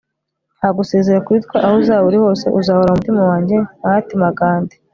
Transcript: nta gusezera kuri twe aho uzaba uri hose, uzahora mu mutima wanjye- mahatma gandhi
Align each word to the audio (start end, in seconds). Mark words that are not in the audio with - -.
nta 0.57 0.69
gusezera 0.77 1.23
kuri 1.25 1.39
twe 1.45 1.57
aho 1.65 1.75
uzaba 1.81 2.05
uri 2.09 2.17
hose, 2.23 2.45
uzahora 2.59 2.91
mu 2.91 2.97
mutima 2.99 3.21
wanjye- 3.29 3.57
mahatma 3.81 4.27
gandhi 4.39 4.75